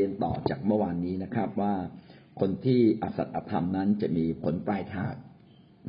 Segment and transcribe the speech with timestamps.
[0.00, 1.74] รียนต่อจากเมื่อวานนี้นะครับ ว่า
[2.40, 5.14] คนที่อสัตอธรรมนั้นจะมีผลปลายทาง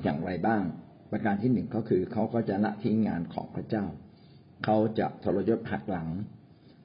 [0.04, 0.64] อย่างไรบ้าง
[1.12, 3.86] ประการที่หนึ่งก็คือเขาก็จะละทิ้งงานของพระเจ้า
[4.66, 6.10] เขาจะทรยศหักหลัง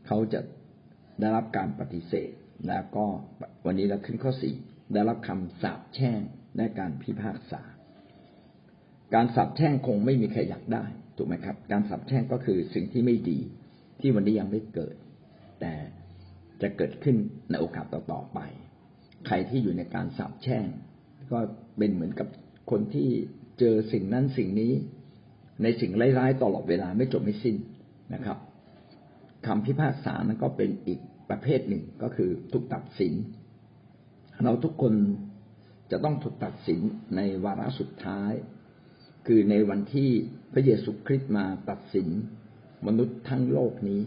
[0.06, 0.40] เขาจะ
[1.20, 2.30] ได้รับการปฏิเสธ
[2.68, 3.06] แล้วก็
[3.66, 4.54] วันนี้เราขึ้นข้อสี่
[4.92, 6.20] ได้รับคำสาปแช่ง
[6.56, 7.62] และการพิพากษา
[9.14, 10.84] การสาปแช่งคงไม่มีใครอยากได้
[11.16, 13.38] ถูกไหมครับ การสาปแช่งก็คือสิ่งที่ไม่ดี
[14.00, 14.94] ที่วันนี้ยังไม่เกิด
[15.60, 15.74] แต่
[16.62, 17.16] จะเกิดขึ้น
[17.50, 18.38] ในโอกาสต่อๆไป
[19.26, 20.66] ใครที่อยู่ในการสาปแช่ง
[21.32, 21.38] ก็
[21.78, 22.28] เป็นเหมือนกับ
[22.70, 23.08] คนที่
[23.58, 24.72] เจอสิ่งนั้นสิ่งนี้
[25.62, 27.56] ในสิ่งร้ายๆตลอดเวลาไม่จบไม่สิ้น
[28.14, 28.38] นะครับ
[29.46, 31.00] คำพิพากษานั้นก็เป็นอีก
[31.30, 33.14] ประเภทหนึ่งก็คือถูกตัดสิน
[34.44, 34.94] เราทุกคน
[35.90, 36.80] จะต้องถูกตัดสิน
[37.16, 38.32] ในวาระสุดท้าย
[39.26, 40.10] คือในวันที่
[40.52, 42.08] พระเยซูคริสต์มาตัดสิน
[42.86, 44.00] มนุษย์ทั้งโลกนี้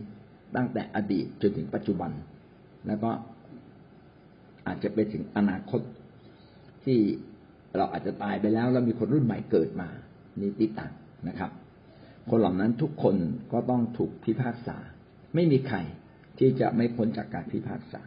[0.55, 2.11] ตั้งแต่อดีตจนถึงปัจจุบัน
[2.87, 3.11] แล้วก็
[4.67, 5.81] อาจจะไปถึงอนาคต
[6.85, 6.99] ที่
[7.77, 9.89] เราอาจจะตายไปแล้ว แล้วมีคนรุ่นใหม่เกิดมา
[10.39, 10.93] นี่ติต่าง
[11.27, 11.51] นะครับ
[12.29, 13.15] คนเหล่านั้นทุกคน
[13.53, 14.77] ก็ต้องถูกพิพากษา
[15.35, 15.77] ไม่มีใคร
[16.39, 18.01] ที่จะไม่พ้นจากการพิพากษา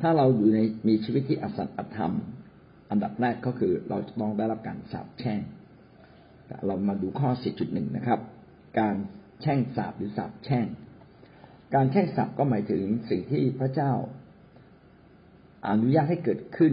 [0.00, 2.14] ถ้าเราอยู่ในมีชีวิตที่อสัตย์อธรรม
[2.90, 5.40] อันดับแรกก็คือเราจะต้องได้รับการสาปแช่ง
[6.66, 7.30] เรามาดูข้อ
[7.62, 8.20] 4.1 นะครับ
[8.80, 8.96] การ
[9.40, 10.66] แช่งสาบหรือสาบแช่ง
[11.74, 13.92] การแช่งสาบก็หมายถึงสิ่งที่พระเจ้า
[15.68, 16.72] อนุญาตให้เกิดขึ้น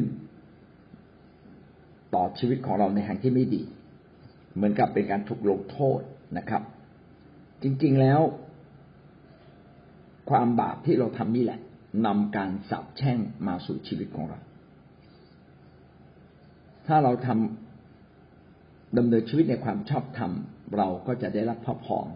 [2.15, 3.63] ต่อชีวิตของเราในทางที่ไม่ดี
[4.55, 5.99] เหมือนกับเป็นการถูกลงโทษ
[6.37, 6.63] นะครับ
[7.63, 8.21] จริงๆแล้ว
[10.29, 11.59] ความบาปที่เราทำนี่แหละ
[12.05, 14.39] นำการสาบแช่งมาสู่ชีวิตของเรา
[16.87, 20.31] ถ้าเราทำดำเนินชีวิตในความชอบธรรม
[20.77, 22.07] เราก็จะได้รับพระพร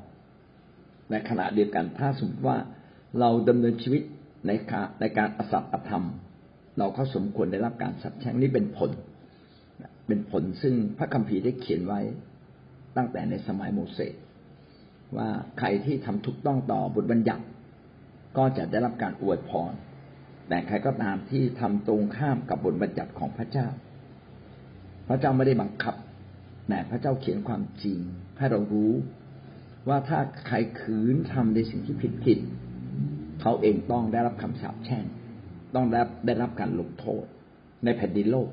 [1.11, 2.58] ในขณะเดียวกันถ้าสมมติว่า
[3.19, 4.02] เราดำเนินชีวิต
[4.47, 6.05] ในการในการอสัตอธรรม
[6.80, 8.91] เราก็สมควรได้รับการสับแช่งนี่เป็นผล
[10.07, 12.01] เป็นผลซึ่งพระคัมภีร์ได้เขียนไว้
[12.97, 14.13] ตั้งแต่ในสมัยโมเสส
[15.17, 15.29] ว่า
[15.59, 17.44] ใครที่ทำถูกต้องต่อบทบัญญัติ
[18.38, 19.72] ก็จะได้รับการอวยพร
[20.50, 23.67] แต่ใครก็ตามที่ทำตรงข้ามกับบทบัญญัติของพระเจ้า
[25.07, 25.96] พระเจ้าไม่ได้บังคับ
[26.69, 27.97] แต่พระเจ้าเขียนความจริง
[28.38, 28.91] ให้เรารู้
[29.88, 32.40] ว่าถ้าใครขืนทำในสิ่งที่ผิดผิด
[33.42, 35.06] เขาเองต้องได้รับคำสาปแช่ง
[35.75, 37.24] ต้องได้ได้รับการลงโทษ
[37.84, 38.50] ในแผ่นดินโลก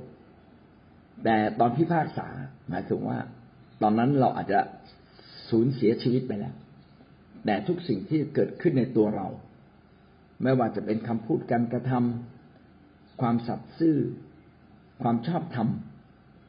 [1.24, 2.28] แต่ตอนพิพากษา
[2.68, 3.18] หมายถึงว่า
[3.82, 4.60] ตอนนั้นเราอาจจะ
[5.50, 6.54] สูญเสียชีวิตไปแล้ว
[7.44, 9.28] แต่ทุกสิ่งที่เกิดขึ้นในตัวเรา
[10.42, 13.96] ไม่ว่าจะเป็นคำพูดการกระทำความสัตย์ซื่อ
[15.02, 15.68] ความชอบธรรม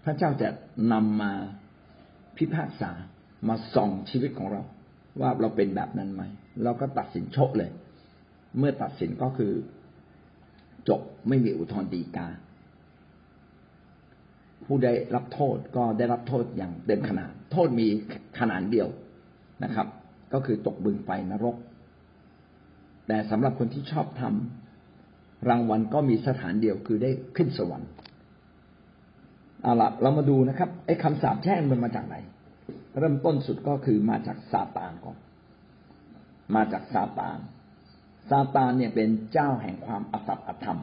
[0.06, 0.50] พระเจ้าจะ
[0.94, 1.32] นำมา
[2.38, 2.92] พิพากษา
[3.50, 4.62] มาส่องชีวิตของเรา
[5.22, 6.24] ว่าเราเป็นแบบนั้นไหม
[6.64, 7.70] เราก็ตัดสินโชคเลย
[8.58, 9.54] เมื่อตัดสินก็คือ
[10.90, 12.28] จบไม่มีอุทธรณ์ดีกา
[14.66, 17.88] ผู้ได้รับโทษก็ได้รับโทษอย่างเต็มขนาด โทษมี
[18.40, 18.88] ขนาดเดียว
[19.64, 19.88] นะครับ
[20.34, 21.56] ก็คือตกบึงไฟนรก
[23.08, 27.90] แต่สำหรับคนที่ชอบทำรางวัลก็มีสถานเดียวคือได้ขึ้นสวรรค์
[29.62, 32.16] เอาละเรามาดูนะครับไอ้คำสาปแช่งมันมาจากไหน
[33.00, 35.18] เริ่มต้นสุดก็คือมาจากซาตานก่อน
[36.56, 37.38] มาจากซาตาน
[38.30, 40.80] ซาตานเนี่ยเป็นเจ้าแห่งความอสัตย์อธรรม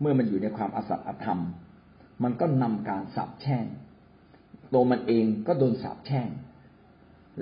[0.00, 1.40] เมื่อมันอยู่ในความอสัตย์อธรรม
[2.22, 3.66] มันก็นำการสาปแช่ง
[4.72, 6.28] ตัวมันเองก็โดนสาปแช่ง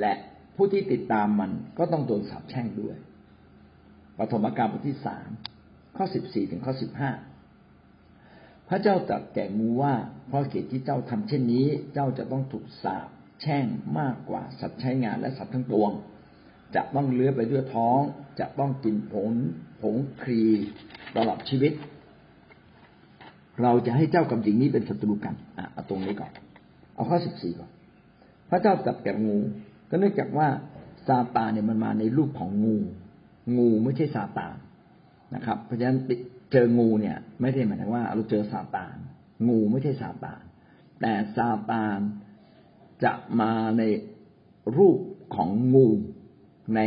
[0.01, 0.13] และ
[0.57, 2.97] ผู้ที่ติดตามมันก็ต้องโดนสาปแช่งด้วย
[4.19, 5.29] ปฐมกาลบทที่สาม
[5.97, 7.11] ข้อสิบสี่ถึงข้อสิบห้า
[8.69, 9.95] พระเจ้าตรัสแก่งูว่า
[10.29, 13.09] เพราะเหตุที่เจ้าทำเช่นนี้ เจ้าจะต้องถูกสาป
[13.41, 13.67] แช่ง
[13.99, 15.93] มากกว่าสัตว์ใช้งานและสัตว์ทั้งปวง
[16.75, 18.01] จะต้องเลื้อยไปด้วยท้อง
[18.41, 19.33] จะต้องกินผล
[19.83, 20.43] ผงครี
[21.17, 21.73] ตลอดชีวิต
[23.63, 26.31] เราจะให้เจ้ากับหญิงนี้เป็นศัตรูกันอะเอาตรงนี้ก่อน
[26.95, 27.71] เอาข้อสิบสี่ก่อน
[28.51, 29.37] พระเจ้าจับแก่งู
[29.91, 30.49] ก็เนื่องจากว่า
[31.09, 32.77] ซาตานเนี่ยมันมาในรูปของงู
[33.57, 34.55] งูไม่ใช่ซาตาน
[35.35, 35.99] นะครับ เพราะฉะนั้น
[36.53, 38.97] เจองูเนี่ย ไม่ได้หมายถึงว่าเราเจอซาตาน
[39.49, 40.43] งูไม่ใช่ซาตาน
[41.01, 41.99] แต่ซาตาน
[43.05, 43.83] จะมาใน
[44.77, 44.99] รูป
[45.35, 45.89] ของงู
[46.77, 46.81] ใน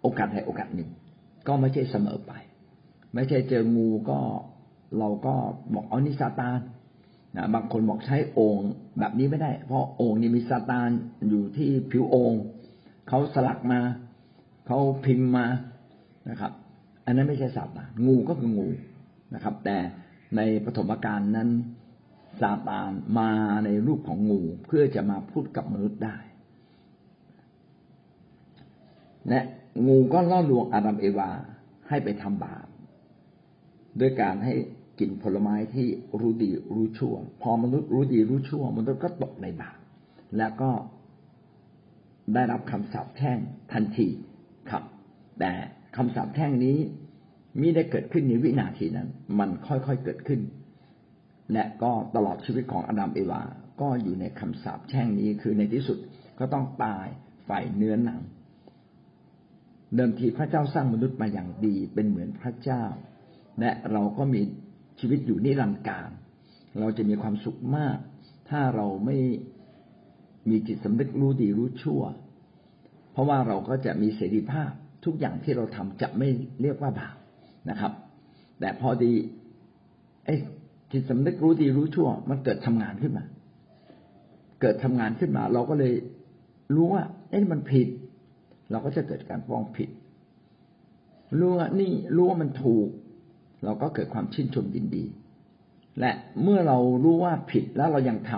[0.00, 0.90] โอกาสใดโอกาสหนึ่ง
[1.46, 2.32] ก็ไม่ใช่เสมอไป
[3.14, 4.18] ไม่ใช่เจองูก็
[4.98, 5.34] เราก็
[5.74, 6.58] บอกเอานี่ซาตาน
[7.36, 10.88] นะบางคนบอกใช้องค์แบบนี้ไม่ได้ เพราะองค์นี้มีซาตาน
[11.28, 12.42] อยู่ที่ผิวองค์
[13.08, 13.80] เขาสลักมา
[14.66, 15.46] เขาพิมพ์มา
[16.30, 16.52] นะครับ
[17.06, 18.68] อันนั้นไม่ใช่ซาตานงูก็คืองู
[19.34, 19.76] นะครับ แต่
[20.36, 21.48] ในปฐมกาลนั้น
[22.40, 23.30] ซาตานมา
[23.64, 26.16] ในรูปของงูเพื่อจะมาพูดกับมนุษย์ได้
[29.28, 29.40] และ
[29.86, 31.30] งูก็ล่อลวงอาดัมเอวา
[31.88, 32.66] ให้ไปทำบาป
[34.00, 34.54] ด้วยการให้
[34.98, 35.86] กินผลไม้ที่
[36.20, 39.78] รู้ดีรู้ชั่ว พอมนุษย์รู้ดีรู้ชั่ว มนุษย์ก็ตกในบาป
[40.38, 40.70] แล้วก็
[42.34, 43.38] ได้รับคำสาปแช่ง
[43.72, 44.08] ทันที
[44.70, 44.84] ครับ
[45.40, 45.52] แต่
[45.96, 46.78] คำสาปแช่งนี้
[47.60, 49.08] มิได้เกิดขึ้นในวินาทีนั้น
[49.38, 50.40] มันค่อยๆเกิดขึ้น
[51.52, 53.42] และก็ตลอดชีวิตของอดัมเอวา
[53.80, 55.98] ก็อยู่ในคำสาปแช่งนี้คือในที่สุด
[56.38, 57.06] ก็ต้องตาย
[57.48, 58.20] ฝ่ายเนื้อหนัง
[59.94, 62.84] เดิมทีพระเจ้าสร้างมนุษย์มาอย่างดีเป็นเหมือนพระเจ้า
[63.60, 64.40] และเราก็มี
[65.00, 66.10] ชีวิตอยู่นิรันดร์การ
[66.80, 67.98] เราจะมีความสุขมาก
[68.50, 69.18] ถ้าเราไม่
[70.50, 72.02] มีจิตสำนึกรู้ดีรู้ชั่ว
[73.12, 74.70] เพราะว่าเราก็จะมีเสรีภาพ
[75.04, 76.28] ทุกอย่างที่เราทำจะไม่
[76.62, 77.16] เรียกว่าบาป
[77.70, 77.92] นะครับ
[78.60, 79.12] แต่พอดี
[80.24, 80.34] ไอ้
[80.94, 83.24] จิตสำนึกรู้ดีรู้ชั่ว มันเกิดทำงานขึ้นมา
[84.60, 85.94] เกิดทำงานขึ้นมา เราก็เลย
[86.74, 87.88] รู้ว่าเอ้มันผิด
[88.70, 89.88] เราก็จะเกิดการฟ้องผิด
[91.38, 92.88] รู้ว่านี่รู้ว่ามันถูก
[93.64, 95.04] เราก็เกิดความชื่นชมยินดี
[96.00, 96.12] และ
[96.42, 98.32] เมื่อเรารู้ว่าผิดแล้วเรายังท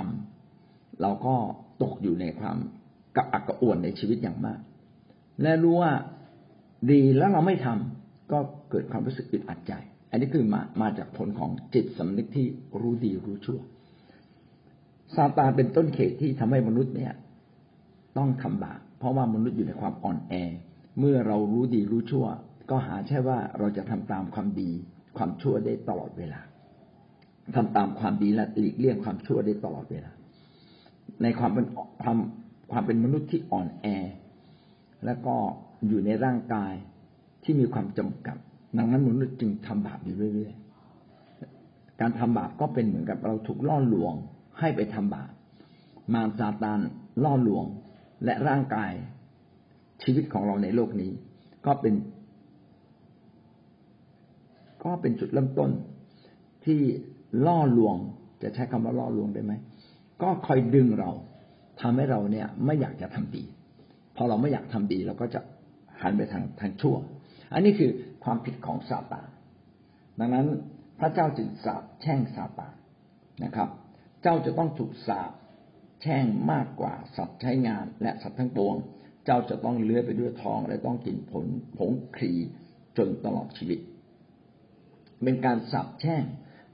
[0.49, 1.35] ำเราก็
[1.83, 2.57] ตกอยู่ในความ
[3.17, 4.61] กับอักกระอ่วนในชีวิตอย่างมาก
[5.43, 5.93] และรู้ว่า
[6.91, 8.39] ดีแล้วเราไม่ทำก็
[8.71, 9.73] เกิดความรู้สึกอึดอัดใจ
[10.11, 12.47] อันนี้คือมามาจากผลของจิตสำนึกที่
[12.81, 13.61] รู้ดีรู้ชั่ว
[15.15, 17.13] ซาตานเป็นต้นเหตุที่ทำให้มนุษย์เนี่ย
[18.19, 20.35] ต้องทำบาปเพราะว่ามนุษย์อยู่ในความอ่อนแอ
[20.99, 22.27] เมื่อเรารู้ดีรู้ชั่ว
[22.71, 24.71] ก็หาใช่ว่าเราจะทำตามความดี
[25.17, 26.41] ความชั่วได้ตลอดเวลา
[27.57, 30.11] ทำตามความดีและหลีกเลี่ยงความชั่วได้ตลอดเวลา
[31.23, 31.67] ในความเป็น
[32.03, 32.19] ความ
[32.73, 33.87] ความเป็นมนุษย์ที่อ่อนแอ
[35.05, 35.35] แล้วก็
[35.89, 36.73] อยู่ในร่างกาย
[37.45, 38.37] ที่มีความจำกัด
[38.77, 44.15] ดังนั้นมนุษย์จึงทำบาปอยู่เรื่อยๆ การทำบาปก็เป็นเหมือนกับเราถูกล่อลวง
[44.59, 45.31] ให้ไปทำบาป
[46.15, 46.81] มารซาตาน
[47.25, 47.65] ล่อลวง
[48.25, 48.93] และร่างกาย
[50.03, 51.11] ชีวิตของเราในโลกนี้
[51.67, 51.95] ก็เป็น
[54.85, 55.71] ก็เป็นจุดเริ่มต้น
[56.65, 56.81] ที่
[57.47, 57.97] ล่อลวง
[58.43, 59.53] จะใช้คำว่าล่อลวงได้ไหม
[60.23, 61.11] ก็คอยดึงเรา
[61.81, 63.45] ทำให้เราเนี่ย ไม่อยากจะทำดี
[64.17, 65.41] พอเราไม่อยากทำดีเราก็จะ
[66.03, 66.97] หันไปทางทางชั่ว
[67.53, 67.91] อันนี้คือ
[68.27, 69.29] ความผิดของซาตาน
[70.19, 70.47] ดังนั้น
[71.01, 72.75] พระเจ้าจึงสาปแช่งซาตาน
[73.45, 73.69] นะครับ
[74.23, 75.33] เจ้าจะต้องถูกสาป
[76.03, 78.75] แช่งมากกว่าสัตว์ใช้งานและสัตว์ทั้งปวง
[79.25, 81.47] เจ้าจะต้องเลื้อยไปด้วยท้องและต้องกินผล
[81.79, 82.33] ผงครี
[82.97, 83.81] จนตลอดชีวิต
[85.23, 86.25] เป็นการสาปแช่ง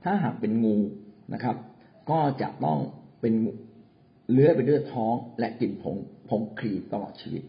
[0.04, 0.76] ถ้าหากเป็นงู
[1.32, 1.56] นะครับ
[2.10, 2.78] ก็จะต้อง
[3.20, 3.34] เป็น
[4.32, 5.96] เลื้อยไปด้วยท้องและกินผง
[6.28, 7.42] ผงครีตลอดชีวิต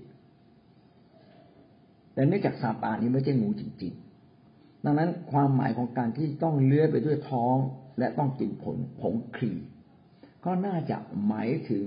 [2.13, 3.93] แต่เนื่องจากซาตานนี้ไม่ใช่งูจริง
[4.39, 7.55] ๆ ดังนั้นความหมายของการที่ต้องเลื้อยไปด้วยท้อง
[7.99, 9.53] และต้องกินผลผงครี
[10.45, 11.85] ก็น่าจะหมายถึง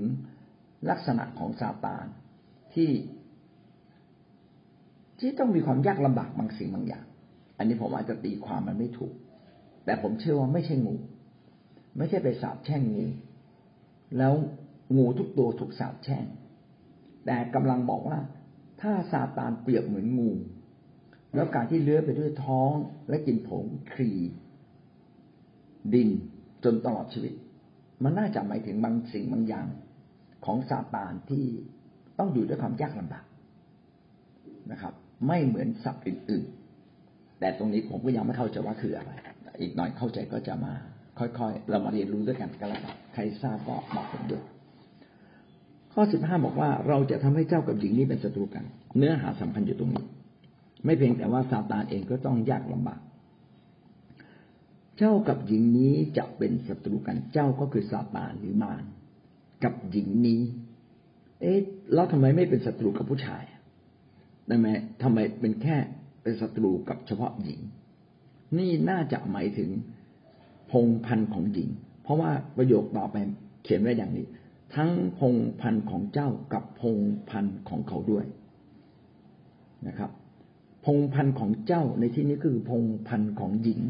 [0.91, 2.05] ลักษณะของซาตาน
[2.75, 2.91] ที่
[5.19, 7.05] ที่ต้องมีความยากลำบากบางสิ่งบางอย่าง
[7.59, 9.15] อันนี้ผมอาจจะตีความมันไม่ถูก
[9.85, 10.97] แต่ผมเชื่อว่าไม่ใช่งู
[11.99, 13.05] ไม่ใช่ไปสาบแช่งงู
[14.19, 14.33] แล้ว
[14.97, 16.25] งูทุกตัวถูกสาบแช่ง
[17.27, 18.19] แต่กำลังบอกว่า
[18.81, 20.31] ถ้าซาตานเปรียบเหมือนงู
[21.35, 22.73] แล้วการที่เลื้อยไปด้วยท้อง
[23.09, 24.13] และกินผงครี
[25.95, 26.09] ดิน
[26.65, 27.33] จนตลอดชีวิต
[28.03, 29.67] มันน่าจะหมายถึงบางสิ่งบางอย่าง
[30.45, 31.45] ของซาตานที่
[32.19, 33.25] ต้องอยู่ด้วยความยากลำบาก
[34.73, 34.95] นะครับ
[35.27, 39.11] ไม่เหมือนสัตว์อื่นๆ แต่ตรงนี้ผมก็ยังไม่เข้าใจว่าคืออะไร
[39.61, 40.75] อีกหน่อยเข้าใจก็จะมา
[41.19, 42.81] ค่อยๆ เรามาเรียนรู้ด้วยกันกันล้ว
[43.15, 44.43] ใครทราบก็บอกผมด้วย
[45.99, 48.65] ข้อสิบห้าบอกว่าเราจะทำให้เจ้ากับหญิงนี้เป็นศัตรูกัน
[48.97, 50.05] เนื้อหาสำคัญอยู่ตรงนี้
[50.85, 53.01] ไม่เพียงแต่ว่าซาตานเองก็ต้องยากลำบาก
[54.99, 58.85] เจ้ากับหญิงนี้จะเป็นศัตรูกันเจ้าก็คือซาตานหรือมาร
[59.65, 60.41] กับหญิงนี้
[61.41, 61.59] เอ๊ะ
[61.95, 63.43] แล้วทำไมไม่เป็นศัตรูกับผู้ชาย
[64.47, 64.69] ได้ไหม
[65.03, 65.77] ทำไมเป็นแค่
[66.23, 67.61] เป็นศัตรูกับเฉพาะหญิง
[68.59, 69.71] นี่น่าจะหมายถึง
[70.71, 71.69] พงพันของหญิง
[72.03, 73.17] เพราะว่าประโยคต่อไป
[73.65, 74.27] เขียนไว้อย่างนี้
[74.75, 76.99] ทั้งพงพันธ์ของเจ้ากับพง
[77.31, 78.25] พันธ์ของเขาด้วย
[79.87, 80.11] นะครับ
[80.85, 83.81] พงพันธ์ของเจ้าในที่นี้คือพงพันธ์ของหญิง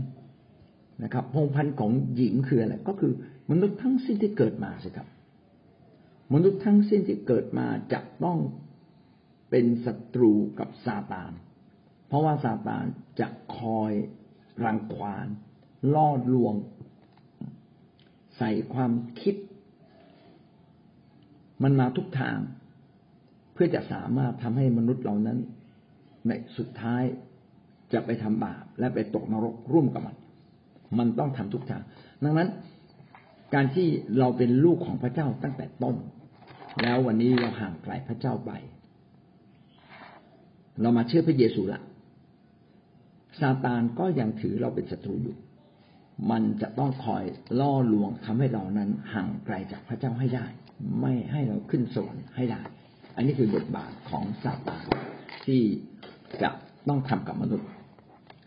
[1.02, 3.12] นะครับ พงพันธ์ของหญิงคืออะไรก็คือ
[3.50, 5.08] มนุษย์ทั้งสิ้นที่เกิดมาสิครับ
[6.34, 8.38] มนุษย์ทั้งสิ้นที่เกิดมาจะต้อง
[9.50, 11.32] เป็นศัตรูกับซาตาน
[12.06, 12.84] เพราะว่าซาตาน
[13.20, 13.92] จะคอย
[14.64, 15.26] รังควาน
[15.94, 16.54] ล่อลวง
[18.38, 19.34] ใส่ความคิด
[21.62, 22.38] มันมาทุกทาง
[23.52, 25.38] เพื่อจะสามารถทำให้มนุษย์เหล่านั้น
[26.26, 27.02] ในสุดท้าย
[27.92, 30.16] จะไปทำบาปและไปตกนรกร่วมกับมัน
[30.98, 31.82] มันต้องทำทุกทาง
[32.24, 32.48] ดังนั้น
[33.54, 35.96] การที่เราเป็นลูกของพระเจ้าตั้งแต่ต้น
[36.82, 38.52] แล้ววันนี้เราห่างไกลพระเจ้าไป
[40.80, 41.80] เรามาเชื่อพระเยซูละ
[43.40, 45.36] ซาตานก็ยังถือเราเป็นศัตรูอยู่
[46.30, 47.24] มันจะต้องคอย
[47.60, 50.46] ล่อลวงทำให้เรานั้นห่างไกลจากพระเจ้าให้ได้
[51.00, 52.62] ไม่ให้เราขึ้นสวรรค์ให้ได้
[53.16, 54.84] อันนี้คือบทบาทของซาตาน
[55.46, 55.60] ที่
[56.42, 56.50] จะ
[56.88, 57.68] ต้องทำกับมนุษย์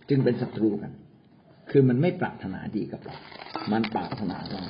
[0.10, 0.92] จึงเป็นศัตรูกัน
[1.72, 3.16] คือมันไม่ปรารถนาดีกับเรา
[3.72, 4.62] มันปรารถนาเรา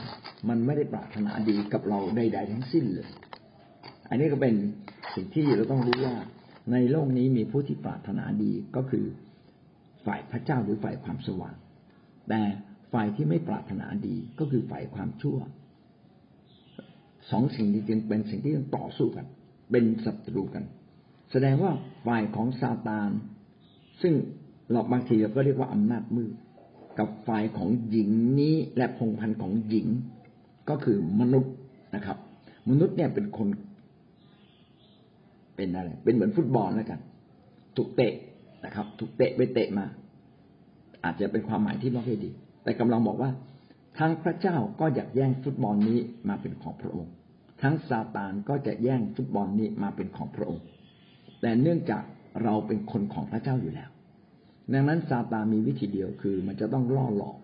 [0.49, 3.09] มันไม่ได้ปรารถนาดีกับเราใดๆทั้งสิ้นเลย
[4.09, 4.55] อันนี้ก็เป็น
[5.13, 6.15] สิ่งที่เราต้องรู้ว่า
[6.71, 9.05] ในโลกนี้มีผู้ที่ปรารถนาดีก็คือ
[10.05, 11.55] ฝ่ายพระเจ้าหรือฝ่ายความสว่าง
[12.29, 12.41] แต่
[12.93, 15.37] ฝ่ายที่ไม่ปรารถนาดีก็คือฝ่ายความชั่ว
[17.31, 19.25] สองสิ่งนี้จึงเป็นสิ่งที่ต้องต่อสู้กัน
[19.71, 20.63] เป็นศัตรูกัน
[21.31, 21.71] แสดงว่า
[22.05, 23.09] ฝ่ายของซาตาน
[24.01, 24.13] ซึ่ง
[24.71, 26.33] เราบางทีเราก็เรียกว่าอำนาจมืด
[26.99, 28.09] กับฝ่ายของหญิง
[28.39, 29.87] นี้และพงพันธ์ของหญิง
[30.69, 31.53] ก็คือมนุษย์
[31.95, 32.17] นะครับ
[32.69, 33.47] มนุษย์เนี่ยเป็นคน
[35.55, 36.99] เป็นอะไร เป็นเหมือนฟุตบอลแล้วกัน
[37.75, 38.13] ถูกเตะ
[38.65, 39.85] นะครับ ถูกเตะไปเตะมา
[41.03, 42.29] อาจจะเป็นความหมายที่ไม่ค่อยดี
[42.63, 43.31] แต่กำลังบอกว่า
[43.99, 47.13] ทั้งพระเจ้าก็อยากแย่งฟุตบอลนี้มาเป็นของพระองค์
[47.61, 50.65] ทั้งซาตานก็จะแย่งฟุตบอลนี้มาเป็นของพระองค์
[51.41, 52.03] แต่เนื่องจาก
[52.43, 53.89] เราเป็นคนของพระเจ้าอยู่แล้ว
[54.73, 57.35] ดังนั้นซาตานมีวิธีเดียวคือ มันจะต้องล่อหลอก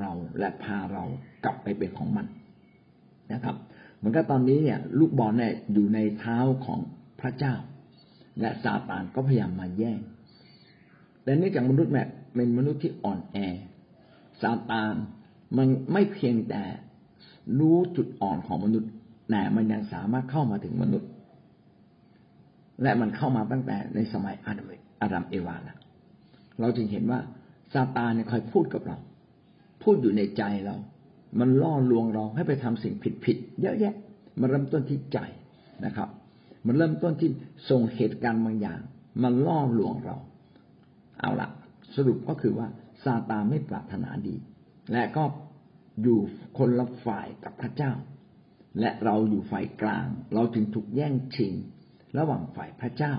[0.00, 1.04] เราและพาเรา
[1.44, 2.26] กลับไปเป็นของมัน
[3.32, 3.56] นะครับ
[3.96, 6.80] เหมือนกับตอนนี้เนี่ย ลูกบอลเนี่ยอยู่ในเท้าของ
[7.20, 7.54] พระเจ้า
[8.40, 10.00] และซาตานก็พยายามมาแย่ง
[11.22, 13.36] แต่เนื่องจากมนุษย์แบบเป็นมนุษย์ที่อ่อนแอ
[14.42, 14.94] ซาตาน
[15.56, 16.62] มันไม่เพียงแต่
[17.58, 18.90] รู้จุดอ่อนของมนุษย์
[19.32, 21.10] แต่มันยังสามารถเข้ามาถึงมนุษย์
[22.82, 24.70] และมันเข้ามาตั้งแต่ในสมัยอาดัม
[25.00, 25.78] อาดัมเอวาแล้ว
[26.60, 27.20] เราจึงเห็นว่า
[27.72, 28.96] ซาตานเนี่ยคอยพูดกับเรา
[29.82, 30.76] พูดอยู่ในใจเรา
[31.40, 33.94] มันล่อลวงเราให้ไปทำสิ่งผิดๆเยอะแยะ
[34.40, 35.18] มันเริ่มต้นที่ใจ
[35.84, 36.08] นะครับ
[36.66, 37.30] มันเริ่มต้นที่
[37.70, 38.80] ส่งเหตุการณ์บางอย่าง
[39.22, 40.16] มันล่อลวงเรา
[41.20, 41.48] เอาละ
[41.94, 42.68] สรุปก็คือว่า
[43.04, 44.34] ซาตานไม่ปรารถนาดี
[44.92, 45.24] และก็
[46.02, 46.18] อยู่
[46.58, 47.92] คนละฝ่ายกับพระเจ้า
[48.80, 51.52] และเราอยู่ฝ่ายกลาง เราจึงถูกแย่งชิง
[52.18, 53.14] ระหว่างฝ่ายพระเจ้า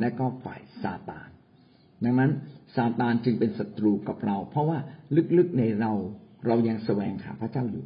[0.00, 1.28] และก็ฝ่ายซาตาน
[2.04, 2.32] ดังนั้น
[2.76, 4.78] ซาตานจึงเป็นศัตรูกับเรา เพราะว่า
[5.38, 5.92] ลึกๆในเรา
[6.46, 7.84] เรายังแสวงหาพระเจ้าอยู่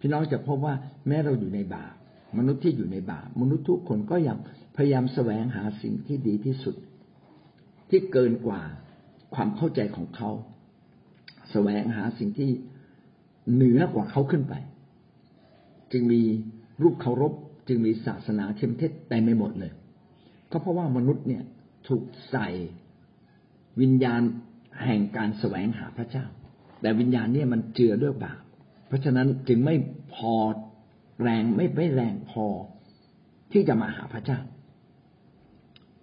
[0.00, 0.74] พี่น้องจะพบว่า
[1.06, 1.94] แม้เราอยู่ในบาป
[2.38, 4.38] มนุษย์ที่อยู่ในบาปมนุษย์ทุกคนก็ยัง
[4.76, 6.74] พยายามแสวงหาสิ่งที่ดีที่สุด
[7.90, 8.60] ที่เกินกว่า
[9.34, 10.30] ความเข้าใจของเขา
[11.50, 12.50] แสวงหาสิ่งที่
[13.54, 14.54] เหนือกว่าเขาขึ้นไป
[15.92, 16.22] จึงมี
[16.82, 17.32] รูปเคารพ
[17.68, 19.72] จึงมีศาสนาเทียมเท็จแต่ไม่หมดเลย
[20.50, 21.42] ก็เพราะว่ามนุษย์เนี่ย
[21.88, 22.48] ถูกใส่
[23.80, 24.22] วิญญาณ
[24.84, 26.26] แห่งการแสวงหาพระเจ้า
[26.80, 28.40] แต่วิญญาณเนี่ยมันเจือด้วยบาป
[28.86, 29.74] เพราะฉะนั้นจึงไม่
[30.14, 30.34] พอ
[31.22, 32.46] แรงไม่ไม่แรงพอ
[33.52, 34.38] ที่จะมาหาพระเจ้า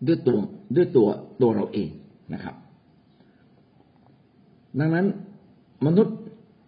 [0.08, 0.39] ด้วยตัว
[0.75, 1.08] ด้วยตัว
[1.41, 1.89] ตัวเราเอง
[2.34, 2.56] นะครับ
[4.79, 5.06] ดังนั้น
[5.86, 6.17] มนุษย์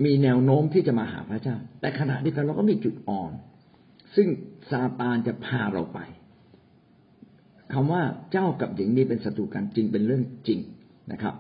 [0.06, 3.32] มีแนวโน้มที่จะมาหาพระเจ้า แต่ขณะเดียวกันเราก็มีจุดอ่อน
[4.16, 4.28] ซึ่ง
[4.70, 6.00] ซาตานจะพาเราไป
[7.74, 8.02] คำว่า
[8.32, 10.60] เจ้ากับหญิงนี้เป็นศัตรูกันจริงเป็นเรื่องจริง
[11.12, 11.36] นะครับ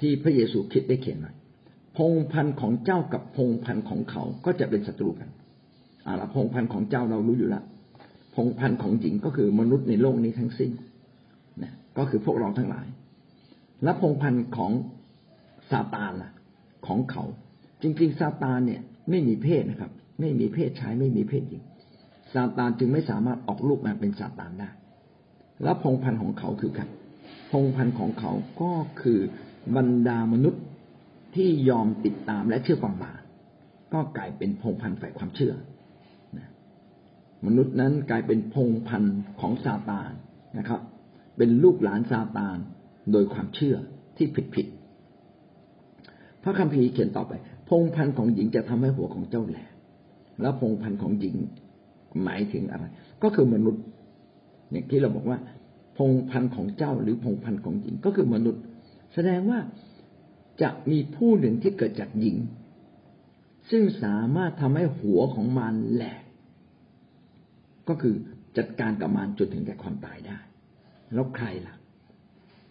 [0.00, 1.32] ที่พระเยซูคิดได้เขียนไว้
[1.96, 5.28] พงพันธ์ของเจ้ากับพงพันธ์ของเขาก็จะเป็นศัตรูกัน
[6.06, 7.64] อ่าละพงพันธ์ของเจ้าเรารู้อยู่แล้ว
[8.34, 10.70] พงพันธ์ของหญิงก็คือมนุษย์ในโลกนี้ทั้งสิ้น
[11.62, 12.86] นะก็คือพวกเราทั้งหลาย
[13.84, 14.72] และพงพันธ์ของ
[15.70, 16.30] ซาตานล่ะ
[16.86, 17.24] ของเขา
[17.82, 21.62] จริง ๆ ซาตานเนี่ยไม่มีเพศนะครับ ไม่มีเพศชายไม่มีเพศหญิง
[22.34, 24.70] ซาตานจึงไม่สามารถออกลูกมาเป็นซาตานได้
[25.62, 26.88] และพงพันธ์ของเขาคือกัน
[27.52, 28.32] พงพันธ์ของเขา
[28.62, 29.20] ก็คือ
[29.76, 30.62] บรรดามนุษย์
[31.34, 33.20] ที่ยอมติดตามและเชื่อความบาป
[33.92, 35.54] ก็กลายเป็นพงพันธ์ฝ่ายความเชื่อ
[37.46, 40.10] มนุษย์นั้นกลายเป็นพงพันธ์ของซาตาน
[40.58, 40.80] นะครับ
[41.36, 42.56] เป็นลูกหลานซาตาน
[43.12, 43.76] โดยความเชื่อ
[44.16, 44.66] ที่ผิดผิด
[46.42, 47.32] พระคัมภีร์เขียนต่อไป
[47.68, 49.74] พงพันธ์ของหญิงจะทำให้หัวของเจ้าแหลม
[50.40, 51.36] แล้วพงพันธ์ของหญิง
[52.22, 52.84] หมายถึงอะไร
[53.22, 53.82] ก็คือมนุษย์
[54.70, 55.38] อย่างที่เราบอกว่า
[55.96, 58.62] พงพันธ์ของเจ้าหรือพงพันธ์ของหญิงก็คือมนุษย์
[59.14, 59.58] แสดงว่า
[60.62, 62.36] จะมีผู้หนึ่งที่เกิดจากหญิง
[63.70, 66.22] ซึ่งสามารถทำให้หัวของมันแหลก
[67.88, 68.14] ก็คือ
[68.58, 70.38] จัดการกับมันจนถึงแก่ความตายได้
[71.14, 71.74] แล้วใครล่ะ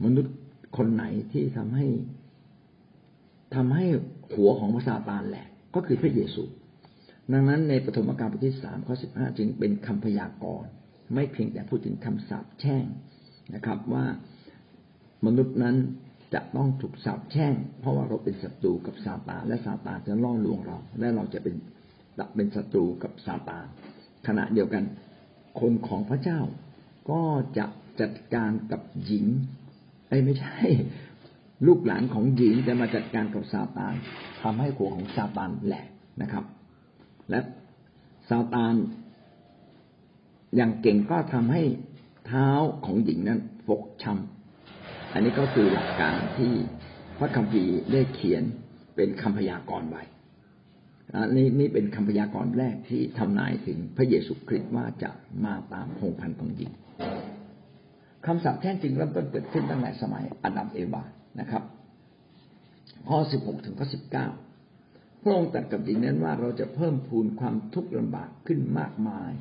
[0.03, 0.35] มนุษย์
[0.77, 1.85] คนไหนที่ทำให้
[3.55, 3.85] ทำให้
[4.33, 6.43] หัวของพระซาตานแหลกก็คือพระเยซู
[7.33, 10.71] ดังนั้นในปฐมกาลบทที่สามข้อสิบห้าจึงเป็นคำพยากรณ์
[11.13, 12.85] ไม่เพียงแต่พูดถึงคำสาปแช่ง
[13.53, 14.05] นะครับ ว่า
[15.25, 15.75] มนุษย์นั้น
[16.33, 21.55] จะต้องถูกสาปแช่ง เพราะว่าเราเป็นศัตรูกับซาตานและซาตานจะล่อลวงเรา และเราจะเป็น
[22.35, 23.65] เป็นศัตรูกับซาตาน
[24.27, 24.83] ขณะเดียวกัน
[25.59, 26.39] คนของพระเจ้า
[27.11, 27.21] ก็
[27.57, 27.65] จะ
[28.01, 29.25] จัดการกับหญิง
[30.09, 30.57] ไอ้ไม่ใช่
[31.67, 33.93] ลูกหลานของหญิงจะมาจัดการกับซาตาน
[34.41, 35.87] ทำให้หัวของซาตานแหลก
[36.21, 36.45] นะครับ
[37.29, 37.39] และ
[38.29, 38.73] ซาตาน
[40.55, 41.63] อย่างเก่งก็ทำให้
[42.27, 42.49] เท้า
[42.85, 46.51] ของหญิงนั้นฟกช้ำอันนี้ก็คือหลักการที่
[47.19, 48.43] พระคัมภีร์ได้เขียน
[48.95, 50.03] เป็นคำพยากรณ์ไว้
[51.35, 55.09] นี่นี่เป็นคำพยากรณ์แรกที่ทำนายถึงพระเยซูคริสต์ว่าจะ
[55.45, 56.71] มาตามพงพันธ์ของหญิง
[58.25, 61.03] คำสัพท์แท้จริงเริ่มต้นเกิดขึ้นตั้งแต่สมัยอาดัมเอวา
[61.39, 61.63] นะครับ
[63.09, 64.27] ข้อสิบหกถึงข้อสิบเก้า
[65.21, 69.31] พระองค์ตรัสกับหญิงนั้นว่าเราจะเพิ่มพูนความทุกข์ลำบากขึ้นมากมาย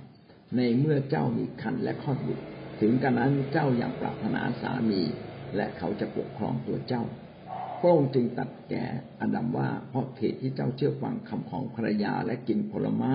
[0.57, 2.45] ในเมื่อเจ้ามีคันและคลอดบุตร
[2.81, 5.03] ถึงกันนั้นเจ้าอย่างปรารถนาสามี
[5.57, 7.03] และเขาจะปกครองตัวเจ้า
[7.81, 8.85] พระองค์จึงตัดแก่
[9.21, 13.15] อดัมว่าเพราะเหตุที่เจ้าเชื่อฟังคำของภรรยาและกินผลไม้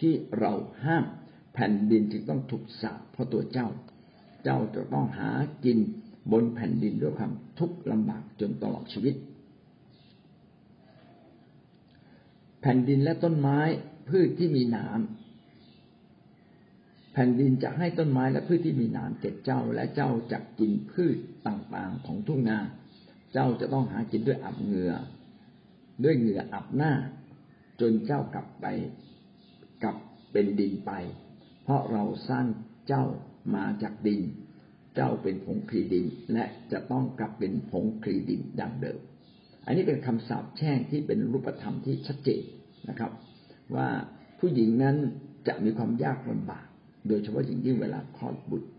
[0.00, 0.52] ที่เรา
[0.84, 1.04] ห้าม
[1.54, 3.68] แผ่นดินจึงต้องถูกสาปเพราะตัวเจ้า
[4.44, 5.30] เจ้าจะต้องหา
[5.64, 5.78] กิน
[6.32, 9.14] บนแผ่นดินด้วยความทุกข์ลำบากจนตลอดชีวิต
[12.60, 13.58] แผ่นดินและต้นไม้
[14.08, 14.94] พืชที่มีน้ำ
[17.12, 22.58] แผ่นดินจะให้ต้นไม้และพืชที่มีน้ำเก็บเจ้าและเจ้าจะกินพืชต่างๆของทุ่งนา
[23.32, 24.92] เจ้าจะต้องหากินด้วยอับเหงื่อ
[26.04, 26.92] ด้วยเหงื่ออับหน้า
[27.80, 28.66] จนเจ้ากลับไป
[29.82, 29.96] กลับ
[30.32, 30.92] เป็นดินไป
[31.62, 32.46] เพราะเราสร้าง
[32.88, 33.04] เจ้า
[33.54, 34.20] มาจากดิน
[34.94, 38.98] เจ้าเป็นผงคลีดินและจะต้องกลับเป็นผงคลีดินดังเดิม
[39.66, 42.42] อันนี้เป็นคำสาปแช่งที่เป็นรูปธรรมที่ชัดเจน
[42.88, 43.12] นะครับ
[43.74, 43.88] ว่า
[44.38, 44.96] ผู้หญิงนั้น
[45.48, 46.66] จะมีความยากลำบาก
[47.08, 48.70] โดยเฉพาะอย่างยิ่งเวลาคลอดบุตร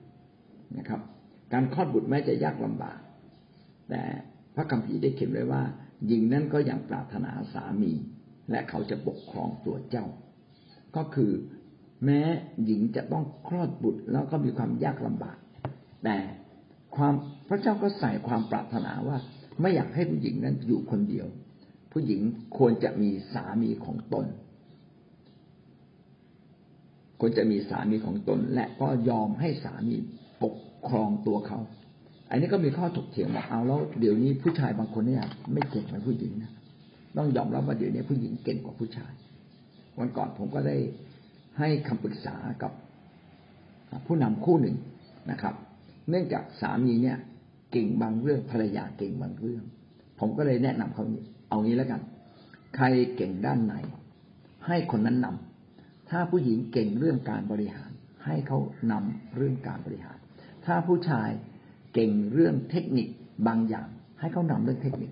[0.77, 1.01] นะครับ
[1.53, 2.99] การคลอดบุตรแม้จะยากลำบาก
[3.89, 4.01] แต่
[4.55, 5.63] พระคัมภีร์ได้เขียนไว้ว่า
[6.07, 7.93] หญิงนั้นก็ยังปรารถนาสามี
[8.51, 10.05] และเขาจะปกครองตัวเจ้า
[10.95, 11.31] ก็คือ
[12.05, 12.21] แม้
[12.65, 15.37] หญิงจะต้องคลอดบุตรแล้วก็มีความยากลำบาก
[16.03, 16.17] แต่
[16.95, 17.13] ความ
[17.47, 19.17] พระเจ้าก็ใส่ความปรารถนาว่า
[19.61, 21.27] ไม่อยากให้ผู้หญิงนั้นอยู่คนเดียว
[21.91, 22.21] ผู้หญิง
[22.57, 24.25] ควรจะมีสามีของตน
[27.19, 29.95] ควรจะมีสามีของตน และก็ยอมให้สามี
[30.43, 30.55] ปก
[30.87, 31.59] ครองตัวเขา
[32.29, 36.51] อันนี้ก็มีข้อถกเถียงบอกเอาแล้วเดี๋ยวนี้ผู้ชายบางคนเนี่ยไม่เก่งเหมือนผู้หญิงนะ
[37.17, 39.11] ต้องยอมรับว่าเดี๋ยวนี้ผู้หญิงเก่งกว่าผู้ชาย
[39.99, 40.77] วันก่อนผมก็ได้
[41.59, 42.71] ให้คำปรึกษากับ
[44.05, 44.75] ผู้นำคู่หนึ่ง
[45.31, 45.55] นะครับ
[46.09, 47.17] เนื่องจากสามีเนี่ย
[47.71, 49.63] เก่งบางเรื่องภรรยาเก่งบางเรื่อง
[50.19, 51.05] ผมก็เลยแนะนำเขา
[51.49, 52.01] เอางี้แล้วกัน
[52.75, 52.85] ใคร
[53.15, 53.75] เก่งด้านไหน
[54.67, 57.91] ให้คนนั้นนำถ้าผู้หญิงเก่งเรื่องการบริหาร
[58.25, 58.59] ให้เขา
[58.91, 60.17] นำเรื่องการบริหาร
[60.65, 61.29] ถ้าผู้ชาย
[61.93, 63.07] เก่งเรื่องเทคนิค
[63.47, 63.87] บางอย่าง
[64.19, 65.11] ให้เขานำเรื่องเทคนิค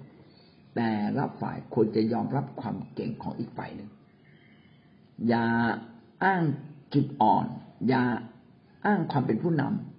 [0.76, 3.90] แต่รับฝ่ายควรจะยอมรับความเก่งของอีกฝ่ายหนึ่ง
[5.28, 5.46] อย่า
[6.24, 6.44] อ้าง
[6.94, 7.46] จุดอ่อน
[7.88, 8.04] อย่า
[8.86, 9.91] อ้างความเป็นผู้นำ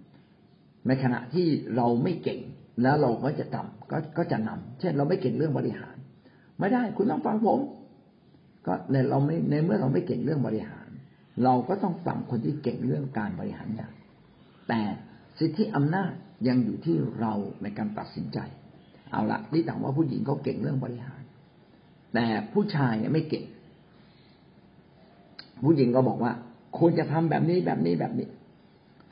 [0.87, 2.41] ในขณะที่เราไม่เก่ง
[2.83, 5.97] แล้วเราก็จะทำก็ก็จะนำเช่นเราไม่เก่งเรื่องบริหาร
[6.59, 7.61] ไม่ได้คุณต้องฟังผม
[8.67, 10.89] ก็ในเราไม่ในเมื่อเราไม่เก่งเรื่องบริหาร
[11.45, 13.93] เราก็ต้องฟังคนที่เก่งเรื่องการบริหารอย่าง
[14.69, 14.81] แต่
[15.39, 16.13] สิทธิอำนาจ
[16.49, 18.39] ยังอยู่ที่เราในการตัดสินใจ
[19.13, 21.23] เอาละนี่ต่างว่าผู้หญิงเขาเก่งเรื่องบริหาร
[22.15, 23.45] แต่ผู้ชายไม่เก่ง
[25.65, 26.33] ผู้หญิงก็บอกว่า
[26.79, 28.27] ควรจะทำแบบนี้แบบนี้แบบนี้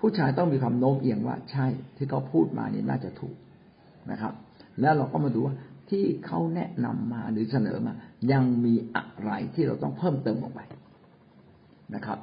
[0.01, 3.37] ผู้ชายต้องมีความโน้มเอียงว่าใช่ที่เขาพูดมานี่น่าจะถูก
[4.11, 4.33] นะครับ
[4.81, 5.55] แล้วเราก็มาดูว่า
[5.91, 7.95] ที่เขาแนะนำมาหรือเสนอมา
[8.33, 10.61] ยังมีอะไรที่เราต้องเพิ่มเติมออกไป
[11.95, 12.19] นะครับ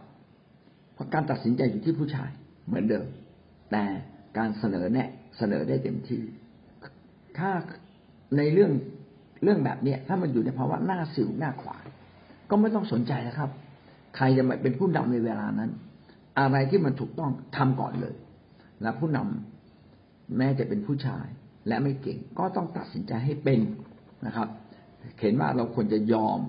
[0.94, 2.30] เพราะการตัดสินใจอยู่ที่ผู้ชาย
[2.68, 3.06] เหมือนเดิม
[3.72, 3.84] แต่
[4.38, 6.22] การเสนอแนะเสนอได้เต็มที่
[7.38, 7.50] ถ้า
[8.38, 8.72] ในเรื่อง
[9.44, 11.84] เรื่องแบบเนี้ยถ้ามันอยู่ในภาวะหน้าสิวหน้าขวาน
[12.50, 13.50] ก็ไม่ต้องสนใจนะครับ
[14.16, 15.72] ใครจะมาเป็นผู้นำในเวลานั้น
[16.39, 18.15] อะไรที่มันถูกต้องทำก่อนเลย
[18.82, 21.26] และผู้นำแม้จะเป็นผู้ชาย
[21.67, 23.60] และไม่เก่งก็ต้องตัดสินใจให้เป็น
[24.26, 24.47] นะครับ
[25.19, 26.39] เห็นว่าเราควรจะยอม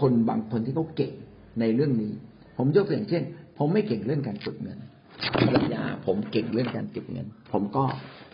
[0.00, 1.12] คนบางคนที่เขาเก่ง
[1.60, 2.12] ในเรื่องนี้
[2.58, 3.22] ผมยกตัวอย่างเช่น
[3.58, 4.78] ผมไม่เก่งเรื่องการกดเงิน
[5.38, 7.84] ภรรยาผมเก่งเรื่องการเก็บเงิน ผมก็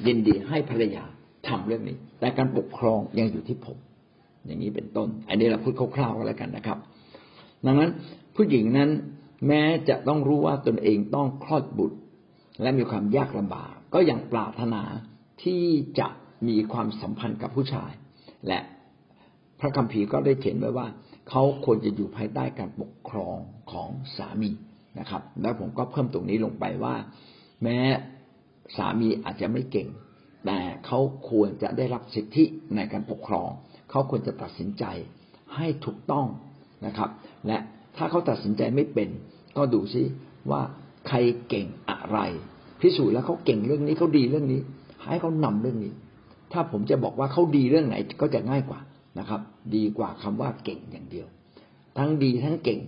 [0.07, 1.05] ยินดีให้ภรรยา
[1.49, 3.79] ทำเรื่องนี้ แต่การปกครองยังอยู่ที่ผม
[4.47, 6.79] อย่างนี้เป็นต้น อันนี้เราพูดคร่าวๆกันแล้วกันนะครับ
[7.67, 7.91] ดังนั้น
[8.37, 8.91] ผู้หญิงนั้น
[9.47, 11.99] แม้จะต้องรู้ว่าตนเองต้องคลอดบุตร
[12.63, 14.83] และมีความยากลำบาก ก็ยังปรารถนา
[15.43, 15.65] ที่
[15.99, 16.09] จะ
[16.49, 17.93] มีความสัมพันธ์กับผู้ชาย
[18.49, 18.61] และ
[19.61, 20.87] พระคัมภีร์ก็ได้เขียนไว้ว่า
[21.29, 23.37] เขาควรจะอยู่ภายใต้การปกครอง
[23.73, 24.51] ของสามี
[24.99, 26.95] นะครับ แล้วผมก็เพิ่มตรงนี้ลงไปว่า
[27.63, 27.79] แม้
[28.77, 29.89] สามีอาจจะไม่เก่ง
[30.47, 32.45] แต่เขาควรจะได้รับสิทธิ
[32.77, 33.49] ในการปกครอง
[33.91, 34.85] เขาควรจะตัดสินใจ
[35.57, 36.27] ให้ถูกต้อง
[36.87, 37.11] นะครับ
[37.47, 37.59] และ
[37.97, 39.09] ถ้าเขาตัดสินใจไม่เป็น
[39.57, 40.03] ก็ดูซิ
[40.51, 40.63] ว่า
[41.09, 41.17] ใคร
[41.49, 42.19] เก่งอะไร
[42.81, 44.61] พิสูจน์แล้วเขาเก่งเรื่องนี้เขาดีเรื่องนี้
[45.11, 45.93] ให้เขานำเรื่องนี้
[46.53, 48.81] ถ้าผมจะบอกว่าเขาดีเรื่องไหนก็จะง่ายกว่า
[49.19, 49.41] นะครับ
[49.75, 51.27] ดีกว่าคำว่าเก่งอย่างเดียว
[51.99, 52.81] ทั้งดีทั้งเก่ง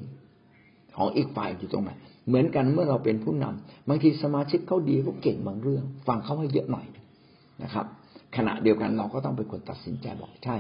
[0.97, 1.90] ของอีกฝ่ายอยู่ตรงไหน
[2.29, 6.87] เหมือนกันเมื่อเราเป็นผู้นำบางทีสมาชิกเขาดีเขาเก่งบางเรื่อง ฟังเขาให้เยอะหน่อย
[7.62, 7.87] นะครับ
[8.37, 10.57] ขณะเดียวกันเราก็ต้องเป็นคนตัดสินใจบอกใช่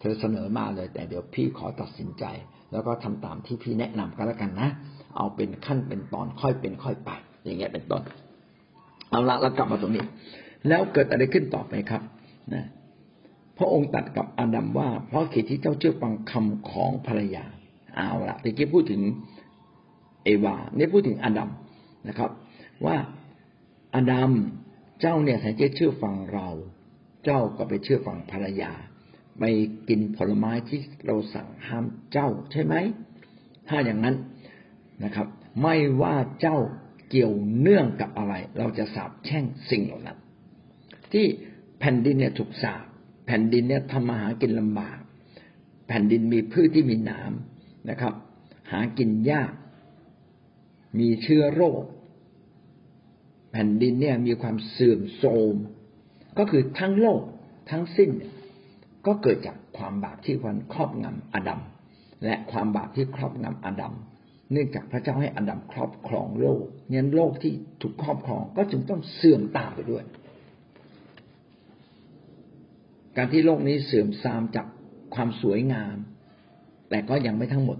[0.00, 2.24] เธอเสนอมาเลย แต่เดี๋ยวพี่ขอตัดสินใจ
[2.72, 4.68] แล้วก็ทำตามที่พี่แนะนำก็แล้วกันนะ
[5.16, 7.10] เอาเป็นขั้นเป็นตอนค่อยเป็นค่อยไป
[7.44, 8.02] อย่างเงี้ยเป็นต้น
[9.10, 10.04] เอาละเรากลับมาตรงนี้
[10.68, 12.02] แล้วเกิดอะไรขึ้นต่อไปครับ
[12.54, 12.64] นะ
[13.58, 17.44] พระองค์ตัดกับอาดัมว่า เพราะขีดที่เจ้าเชื่อฟังคำของภรรยา
[17.96, 19.02] เอาละตะกี้พูดถึง
[20.24, 21.50] เอวาเนี่ยพูดถึงอาดัม
[22.08, 22.30] นะครับ
[22.84, 22.96] ว่า
[23.94, 24.30] อาดัม
[25.00, 26.48] เจ้าเนี่ยแทนที่เชื่อฟังเรา
[27.24, 28.72] เจ้าก็ไปเชื่อฟังภรรยา
[29.38, 29.44] ไป
[29.88, 32.74] กินผลไม้ที่เราสั่งห้ามเจ้าใช่ไหม
[33.68, 34.16] ถ้าอย่างนั้น
[35.04, 35.26] นะครับ
[35.62, 36.58] ไม่ว่าเจ้า
[37.10, 40.18] เกี่ยวเนื่องกับอะไร เราจะสาบแช่งสิ่งเหล่านั้น
[41.12, 41.26] ที่
[41.80, 42.84] แผ่นดินเนี่ยถูกสาบ
[43.26, 44.98] แผ่นดินเนี่ยทำมาหากินลำบาก
[45.88, 47.32] แผ่นดินมีพืชที่มีหนาม
[47.90, 48.14] นะครับ
[48.70, 49.52] หากินยาก
[50.98, 51.82] มีเชื้อโรค
[53.52, 55.54] แผ่นดินเนี่ยมีความเสื่อมโทรม
[56.38, 57.22] ก็คือทั้งโลก
[57.70, 58.10] ทั้งสิ้น
[59.06, 61.60] ก็เกิดจากความบาปที่วันครอบงำอดัม
[62.24, 63.94] และความบาปที่ครอบงำอดัม
[64.52, 70.04] เนื่องจากพระเจ้าให้อดัมครอบครองโลกงั้นโลกที่ถูกครอบครองก็จึงต้องเสื่อมตามไปด้วย
[73.16, 74.66] การที่โลกนี้เสื่อมทรามจาก
[75.14, 75.96] ความสวยงาม
[76.90, 77.78] แต่ก็ยังไม่ทั้งหมด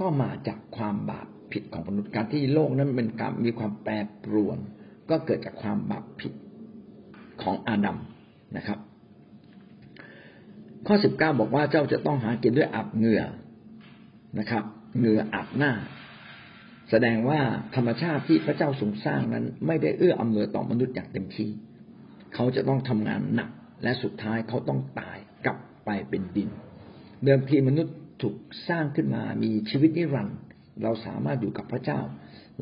[0.00, 3.92] ก็มาจากความบาปผิดของมนุษย์การที่โลกนั้นเป็นการมีความแปร
[4.24, 4.58] ปรวน
[5.10, 6.32] ก็เกิดจากความบาปผิด
[7.42, 7.98] ของอาดัม
[8.56, 8.78] นะครับ
[10.86, 13.22] ข้อสิบเก้าบอกว่าเจ้าจะต้องหากินด้วยอับเหงื่อ
[14.38, 14.64] นะครับ
[14.98, 15.72] เหงื่ออาบหน้า
[16.90, 17.40] แสดงว่า
[17.74, 21.50] ธรรมชาติที่พระเจ้าทรงสร้างนั้น ไม่ได้เอื้ออำนวยต่อมนุษย์อย่างเต็มที่
[22.34, 23.50] เขาจะต้องทำงานหนัก
[23.82, 26.48] และสุดท้ายเขาต้องตายกลับไปเป็นดิน
[27.24, 28.36] เดิมทีมนุษย์ถูก
[28.68, 30.38] สร้างขึ้นมามีชีวิตนิรันดร์
[30.82, 32.00] เราสามารถอยู่กับพระเจ้า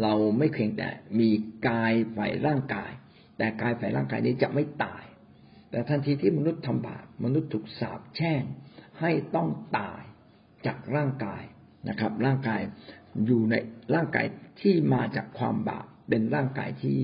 [0.03, 0.89] เราไม่เพียงแต่
[1.21, 1.31] มี
[1.69, 2.93] กายฝ่ายร่างกาย
[3.39, 5.05] แต่กายฝ่ายร่างกายนี้จะไม่ตาย
[5.71, 8.43] แต่ทันทีที่มนุษย์ทำบาปมนุษย์ถูกสาปแช่ง
[9.01, 10.03] ให้ต้องตาย
[10.67, 11.43] จากร่างกาย
[11.89, 12.61] นะครับ ร่างกาย
[13.27, 13.55] อยู่ใน
[13.95, 14.27] ร่างกาย
[14.61, 17.01] ที่มาจากความบาปเป็นร่างกายที่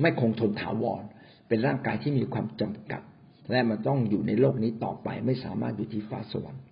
[0.00, 1.02] ไม่คงทนถาวร
[1.48, 3.02] เป็นร่างกายที่มีความจำกัด
[3.50, 6.62] และมันต้องอยู่ในโลกนี้ต่อไปไม่สามารถอยู่ที่ฟ้าสวรรค์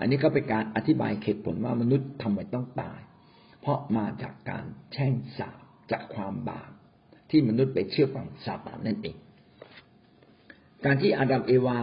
[0.00, 3.00] อันนี้ก็เป็นการอธิบายเหตุผลว่ามนุษย์ทำไมต้องตาย
[3.60, 6.70] เพราะมาจากการแช่งสาบจากความบาป
[7.30, 9.16] ที่มนุษย์ไปเชื่อฟังซาตานนั่นเอง
[10.84, 11.78] การที่อาดัมเอวา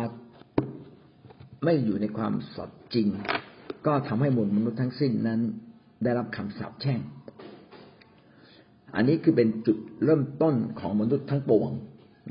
[1.63, 3.07] ไม่อยู่ในความสดจริง
[3.85, 5.41] ก็ทำให้มวลมนุษย์ทั้งสิ้นนั้น
[6.03, 6.99] ได้รับคำสาปแช่ง
[8.95, 11.71] อันนี้คือเป็นจุดเริ่มต้นของมนุษย์ทั้งปวง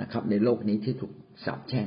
[0.01, 1.13] นะครับ ในโลกนี้ที่ถูก
[1.45, 1.87] สาปแช่ง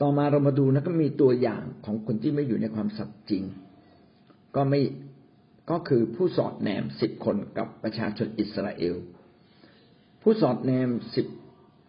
[0.00, 3.42] ต่อมาเรามาดูนะก็มีตัวอย่างของคนที่ไม่อยู่ในความสัตย์จริง
[4.56, 4.80] ก็ไม่
[5.70, 8.96] ก็คือผู้สอดแนมสิบคนกับประชาชนอิสราเอล
[10.22, 11.26] ผู้สอดแนมสิบ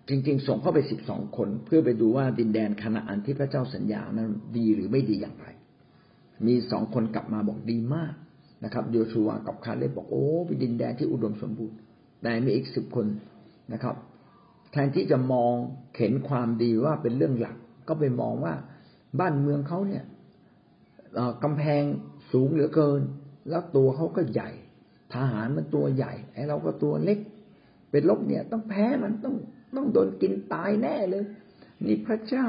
[0.08, 5.48] จริงๆ ส่งเข้าไปสิบสองคนเพื่อไปดูว่าดินแดนคณาอันที่พระเจ้าสัญญานั้นดีหรือไม่ดีอย่างไร
[6.48, 8.14] มีสองคนกลับมาบอกดีมาก
[8.64, 11.78] นะครับโยชูวากับคาเลบบอกโอ้เป็นดินแดนที่อุดมสมบูรณ์
[12.22, 13.08] แต่มีอีกสิบคน
[13.74, 13.96] นะครับ
[14.72, 15.54] แทนที่จะมอง
[15.98, 18.54] เห็นความดีว่าเป็นเรื่องหลัก ก็ไปมองว่า
[19.20, 20.04] บ้านเมืองเขาเนี่ย
[21.44, 21.84] กำแพง
[22.32, 23.02] สูงเหลือเกิน
[23.50, 24.50] แล้วตัวเขาก็ใหญ่
[25.14, 27.20] ทหารมันตัวใหญ่ไอ้เราก็ตัวเล็ก
[27.92, 29.36] เป็นลบเนี่ยต้องแพ้มันต้อง
[29.78, 31.24] ต้องโดนกินตายแน่เลย
[31.86, 32.48] นี่พระเจ้า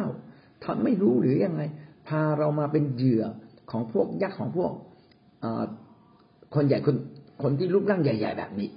[0.65, 1.63] ทำไม่รู้หรือยังไง
[2.09, 3.25] พาเรามาเป็นเหยื่อ
[3.71, 4.73] ของพวกยักษ์ของพวก
[6.55, 6.97] คนใหญ่คน
[7.43, 8.69] คนที่รูปร่างใหญ่ ๆ แบบนี้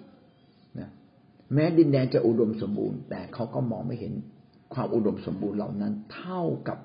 [0.79, 0.89] นะ
[1.53, 4.13] แม้ดินแดนจะอุดมสมบูรณ์ แต่เขาก็มองไม่เห็น
[4.73, 6.77] ความอุดมสมบูรณ์เหล่านั้น เท่ากับ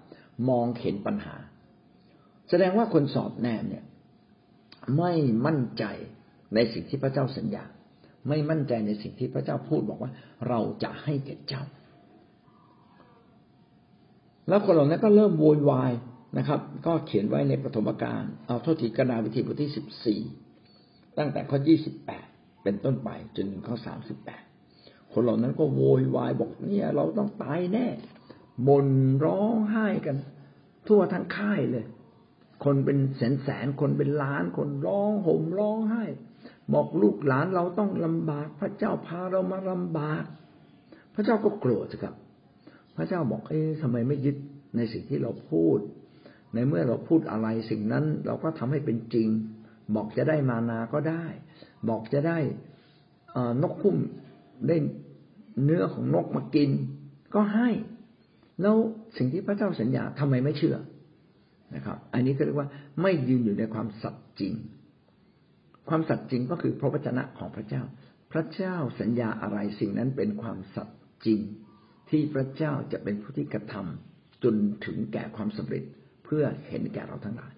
[0.49, 1.37] มองเห็นปัญหา
[2.49, 3.85] แสดงว่าคนสอบแนมเนี่ย
[4.99, 5.13] ไม่
[5.47, 5.85] มั่นใจ
[6.55, 7.65] ในสิ่งที่พระเจ้าสัญญา
[8.29, 10.11] ไม่มั่นใจในสิ่งที่พระเจ้าพูดบอกว่า
[10.49, 11.63] เราจะให้แก่เจ้า
[14.49, 15.93] แล้วคนเหล่านั้นก็เริ่มโวยวาย
[16.39, 20.21] นะครับ ก็เขียนไว้ในปฐมกาลเอาโทษทีกระดาวิธีบทที่สิบสี่
[21.19, 22.27] ตั้งแต่ข้อยี่สิบแปด
[22.63, 24.43] เป็นต้นไปจนถึงข้อสามสิบแปด
[25.13, 27.87] คนเหล่านั้นก็โวยวายบอกเนี่ยเราต้องตายแน่
[28.69, 28.89] บ่น
[29.25, 30.17] ร้องไห้กัน
[30.89, 31.85] ทั่วทั้งค่ายเลย
[32.65, 36.05] คนเป็นแสนแสนคนเป็นล้านคนร้องห่มร้องไห้
[36.75, 40.25] บอกลูกหลานเราต้องลำบาก พระเจ้าพาเรามาลำบาก
[41.15, 42.15] พระเจ้าก็โกรธครับ
[42.97, 44.37] พระเจ้าบอกเอ๊ะทำไมไม่ยึด
[44.77, 45.79] ในสิ่งที่เราพูด
[46.55, 49.29] ในเมื่อเราพูดอะไรสิ่งนั้นเราก็ทำให้เป็นจริง
[49.95, 51.25] บอกจะได้มานาก็ได้
[51.89, 52.39] บอกจะได้
[53.63, 53.97] นกคุ้ม
[54.69, 54.77] ได้
[55.65, 56.71] เนื้อของนกมากิน
[57.35, 57.71] ก็ให้
[58.61, 58.77] แล้ว
[59.17, 60.77] สิ่งที่พระเจ้าสัญญาทำไมไม่เชื่อ
[61.75, 62.69] นะครับ อันนี้ก็เรียกว่า
[63.03, 64.55] ไม่ยืนอยู่ในความสัตย์จริง
[65.89, 67.83] ความสัตย์จริงก็คือพระวจนะของพระเจ้า
[68.33, 71.41] พระเจ้าสัญญาอะไรสิ่งนั้นเป็นความสัตย์จริง
[72.11, 75.85] ที่พระเจ้าจะเป็นผู้ที่กระทำจนถึงแก่ความสำเร็จ
[76.25, 77.53] เพื่อเห็นแก่เราทั้งหลาย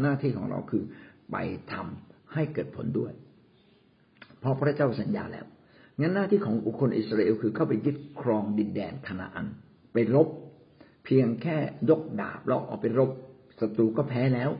[0.00, 0.82] หน้าที่ของเราคือ
[1.30, 1.36] ไป
[1.72, 3.12] ทำให้เกิดผลด้วย
[4.40, 5.46] เพราะพระเจ้าสัญญาแล้ว
[6.00, 9.46] งั้นหน้าที่ของอุคนอิสราเอลคือเข้าไปยึดครองดินแดนคณาอัน
[9.92, 10.28] ไปรบ
[11.04, 11.56] เพียงแค่
[11.90, 13.10] ยกดาบแล้วออกไปรบ
[13.60, 14.50] ศัตรูก็แพ้แล้ว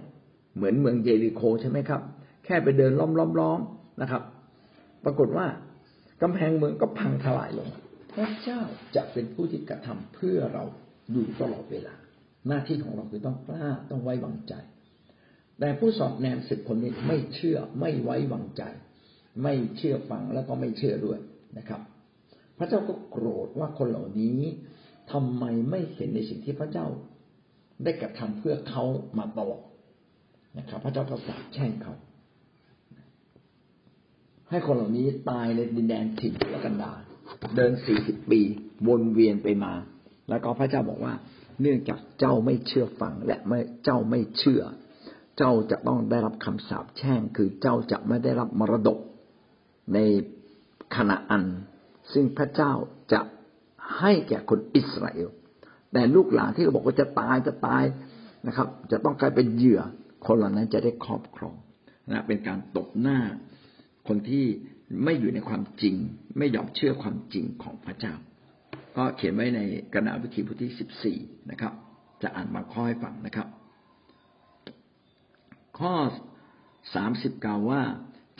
[0.54, 2.02] เหมือนเมืองเยริโคใช่ไหมครับ
[2.46, 2.92] แค่ไปเดิน
[3.40, 4.22] ล้อมๆนะครับ
[5.04, 5.46] ปรากฏว่า
[6.22, 7.68] กำแพงเมืองก็พังทลายลง
[8.12, 8.60] พระเจ้า
[8.96, 10.64] จะเป็นผู้ที่กระทำเพื่อเรา
[11.12, 11.94] อยู่ตลอดเวลา
[12.48, 14.54] หน้าที่ของเราคือต้องกล้าต้องไว้วางใจ
[15.58, 18.62] แต่ผู้สอบแนมสิบคนนี้ไม่เชื่อไม่ไว้วางใจ
[19.42, 21.18] ไม่เชื่อฟังแล้วก็ไม่เชื่อด้วย
[21.58, 21.80] นะครับ
[22.58, 24.40] พระเจ้าก็โกรธว่าคนเหล่านี้
[25.12, 26.86] ทำไมไม่เห็นในสิ่งที่พระเจ้า
[27.84, 28.84] ได้กระทำเพื่อเขา
[29.18, 29.62] มาตลอด
[30.58, 31.94] นะครับ พระเจ้าก็สาปแช่งเขา
[34.50, 37.00] ให้คนเหล่านี้ตายในดินแดนถิ่นทุรกันดาร
[37.56, 38.40] เดินสี่สิบปี
[38.88, 39.72] วนเวียนไปมา
[40.28, 41.14] แล้วก็พระเจ้าบอกว่า
[41.60, 44.62] เนื่องจากเจ้าไม่เชื่อฟังและไม่เจ้าไม่เชื่อ
[45.38, 48.98] เจ้าจะต้องได้รับคำสาปแช่ง คือเจ้าจะไม่ได้รับมรดก
[49.94, 49.98] ใน
[50.96, 51.44] ขณะอัน
[52.12, 52.72] ซึ่งพระเจ้า
[53.12, 53.20] จะ
[53.98, 55.30] ให้แก่คนอิสราเอล
[55.92, 57.84] แต่ลูกหลานที่เราบอกว่าจะตายจะตาย
[58.46, 59.80] นะครับ จะต้องกลายเป็นเหยื่อ
[60.26, 61.56] คนเหล่านั้นจะได้ครอบครอง
[62.10, 63.18] นะเป็นการตบหน้า
[64.08, 64.44] คนที่
[65.04, 65.94] ไม่อยู่ในความจริง
[66.38, 68.14] ไม่ยอมเชื่อความจริงของพระเจ้า
[68.96, 69.60] ก็เขียนไว้ใน
[69.92, 71.18] กระดาษวิธีบทที่สิบสี่
[71.50, 71.72] นะครับ
[72.22, 73.48] จะอ่านมาข้อให้ฟังนะครับ
[75.78, 75.94] ข้อ
[76.94, 77.82] สามสิบกล่าวว่า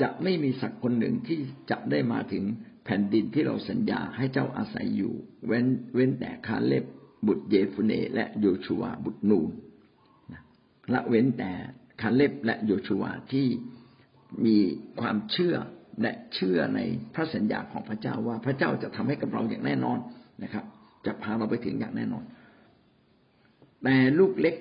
[0.01, 1.39] จะไม่มีสักคนหนึ่งที่
[1.71, 2.45] จะได้มาถึง
[2.85, 5.13] แผ่นดินที่เราสัญญาให้เจ้าอาศัยอยู่
[5.47, 6.85] เว้นเว้นแต่คาเล็บ
[7.27, 9.49] บุตรเยฟุเน และโยชูวาบุตรนูน
[10.93, 11.53] ละเว้นแต่
[12.01, 13.47] คาเล็บและโยชูวาที่
[14.45, 14.57] มี
[15.01, 15.57] ความเชื่อ
[16.03, 16.81] และเชื่อใน
[17.15, 19.99] พระสัญญาของพระเจ้าว่าพระเจ้าจะทำให้กับเราอย่างแน่นอน
[20.43, 20.65] นะครับ
[21.07, 22.25] จะพาเราไปถึงอย่างแน่นอน
[23.83, 24.57] แต่ลูกเล็ก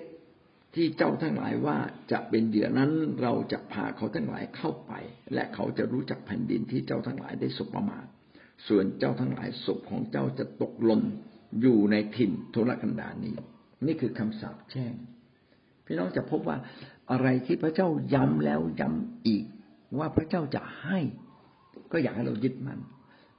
[0.75, 1.77] ที่เจ้าทั้งหลายว่า
[2.11, 4.93] จะเป็นเหยื่อนั้นเราจะพาเขาทั้งหลายเข้าไป
[5.33, 8.05] และเขาจะรู้จักแผ่นดินที่เจ้าทั้งหลายได้สบประมาท
[8.67, 11.03] ส่วนเจ้าทั้งหลายศพของเจ้าจะตกหล่น
[11.61, 13.35] อยู่ในถิ่นทุรกันดารนี้
[13.85, 14.93] นี่คือคำสาปแช่ง
[15.85, 16.57] พี่น้องจะพบว่า
[17.11, 19.45] อะไรที่พระเจ้าย้ำแล้วย้ำอีก
[19.99, 20.99] ว่าพระเจ้าจะให้
[21.91, 22.79] ก็อยากให้เรายึดมั่น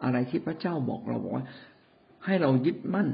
[0.04, 1.46] อะไรที่พระเจ้าบอกเราบอกว่า
[2.24, 3.08] ให้เรายึดมั่น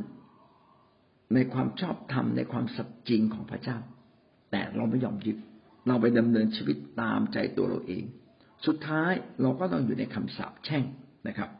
[1.34, 3.78] ในความชอบธรรมในความสัจจริงของพระเจ้า
[4.50, 5.36] แต่เราไม่ยอมยึด
[5.86, 8.04] เราไปดำเนินชีวิตตามใจตัวเราเอง
[8.66, 10.84] สุดท้ายเราก็ต้องอยู่ในคำสาปแช่ง
[11.28, 11.50] นะครับ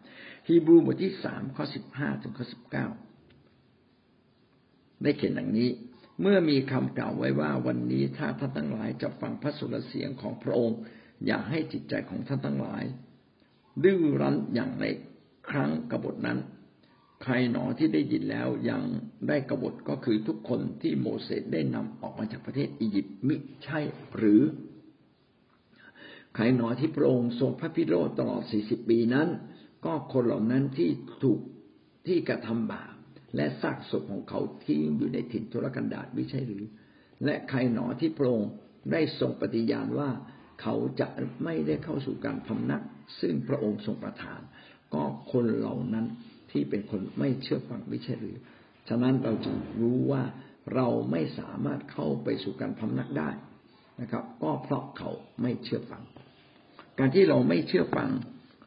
[0.47, 2.87] ฮีบรูบทที่สามข้อสิบห้าถึงข้อสิบเก้า
[5.03, 5.71] ได้เขียนอย่างนี้
[6.21, 10.79] เมื่อมีคำกล่าวไว้ว่าวันนี้ถ้าท่านทั้งหลายจะฟังพระสุรเสียงของพระองค์
[11.26, 12.85] อย่าให้จิตใจของท่านทั้งหลาย
[13.85, 14.85] ดื้อรั้นอย่างใน
[15.48, 16.38] ครั้งกบฏนั้น
[17.22, 18.82] ใครหนอที่ได้ยินแล้วยัง
[19.28, 23.80] ได้กบฏก็คือทุกคนที่โมเสสได้นำออกมาจากประเทศอียิปต์มิใช่
[24.16, 24.42] หรือ
[26.35, 29.28] ใครหนอที่พระองค์ทรงพระพิโรธตลอดสี่สิบปีนั้น
[29.85, 30.90] ก็คนเหล่านั้นที่
[31.22, 31.40] ถูก
[32.06, 32.94] ที่กระทำบาป
[33.37, 36.64] และซากศพของเขาที่อยู่ในถิ่นทุรกันดารไม่ใช่หรือ
[37.24, 38.50] และใครหนอที่พระองค์
[38.92, 40.11] ได้ทรงปฏิญาณว่า
[40.62, 41.09] เขาจะ
[41.44, 42.83] ไม่ได้เข้าสู่การพำนัก
[43.20, 44.40] ซึ่งพระองค์ทรงประทาน
[44.94, 46.07] ก็คนเหล่านั้น
[46.51, 48.37] ที่เป็นคนไม่เชื่อฟังไม่ใช่หรือ
[48.88, 50.22] ฉะนั้นเราจึงรู้ว่า
[50.75, 53.31] เราไม่สามารถเข้าไปสู่การพำนักได้
[54.01, 55.11] นะครับ ก็เพราะเขา
[55.42, 56.03] ไม่เชื่อฟัง
[56.98, 58.11] การที่เราไม่เชื่อฟัง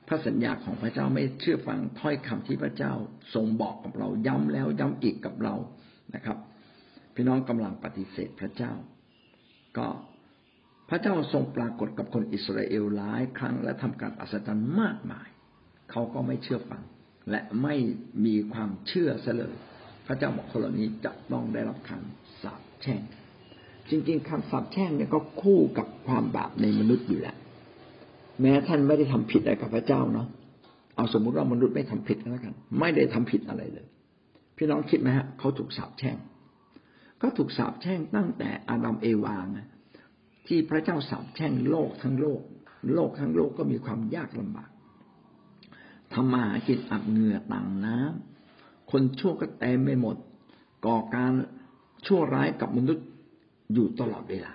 [0.08, 2.94] พระสัญญาของพระเจ้าไม่เชื่อฟังถ้อยคำที่พระเจ้า
[3.34, 5.56] ทรงบอกกับเราย้ำแล้วย้ำอีกกับเรา
[6.16, 6.38] นะครับ
[7.16, 8.72] พี่น้องกำลังปฏิเสธพระเจ้า
[9.78, 9.88] ก็
[10.90, 15.28] พระเจ้าทรงปรากฏกับคนอิสราเอลหลายครั้งและทำการอัศจรรย์มากมาย
[15.92, 16.84] เขาก็ไม่เชื่อฟัง
[17.32, 17.76] และไม่
[18.26, 19.56] มีความเชื่อเสลย
[20.08, 23.02] พระเจ้าบอกคนเหล่านี้จะต้องได้รับคำสาปแช่ง
[23.90, 27.38] จริงๆคำสาปแช่งเนี่ยก็คู่กับความบาปในมนุษย์อยู่แล้ว
[28.42, 30.28] แม้ท่านไม่ได้ทำผิดอะไรกับพระเจ้าเนาะ
[30.96, 33.86] เอาสมมุติว่ามนุษย์ไม่ทำผิดแล้วกัน ไม่ได้ทำผิดอะไรเลย
[34.58, 36.18] พี่น้องคิดไหมฮะ เขาถูกสาปแช่ง
[37.22, 39.46] ก็ถูกสาปแช่งตั้งแต่อาดัมเอวาง
[40.48, 42.42] ที่พระเจ้าสาปแช่งโลกทั้งโลก
[42.94, 44.70] โลกทั้งโลกก็มีความยากลำบาก
[46.14, 50.18] ทำมาหากินอับเหงื่อต่างน้ำคนชั่วก็เต็มไม่หมด
[50.86, 51.32] ก่อการ
[52.06, 53.06] ชั่วร้ายกับมนุษย์
[53.74, 54.54] อยู่ตลอดเวลา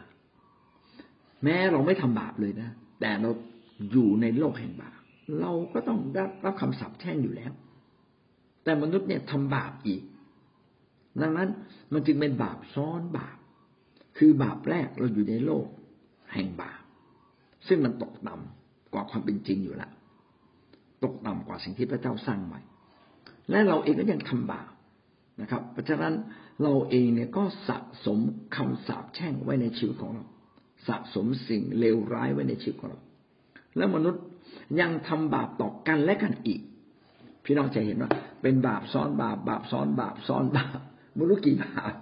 [1.43, 3.31] แม้เราไม่ทำบาปเลยนะ แต่เรา
[3.93, 5.01] อยู่ในโลกแห่งบาป
[5.41, 7.53] เราก็ต้องได้รับคำสาปแช่งอยู่แล้ว
[8.65, 10.03] แต่มนุษย์เนี่ยทำบาปอีก
[11.21, 11.49] ดังนั้น
[11.93, 13.37] มันจึงเป็นบาปซ้อนบาป
[14.19, 15.67] คือบาปแรกเราอยู่ในโลก
[16.35, 16.81] แห่งบาป
[17.69, 19.91] ซึ่งมันตกต่ำกว่าความเป็นจริงอยู่แล้ว
[21.05, 22.61] ตกต่ำกว่าสิ่งที่พระเจ้าสร้างใหม่
[23.51, 24.71] และเราเองก็ยังทำบาป
[25.41, 26.15] นะครับ เพราะฉะนั้น
[26.63, 28.19] เราเองเนี่ยก็สะสม
[28.57, 30.25] คำสาปแช่งไว้ในชีวิตของเรา
[30.89, 33.01] สะสมสิ่งเลวร้ายไว้ในชีวิตของเรา
[33.77, 34.23] แล้วมนุษย์
[34.81, 36.61] ยังทำบาปต่อกันและกันอีก
[37.45, 38.11] พี่น้องจะเห็นว่า
[38.43, 40.79] เป็นบาปซ้อนบาป บาปซ้อนบาปซ้อนบาป
[41.15, 41.95] ไม่รู้กี่บาป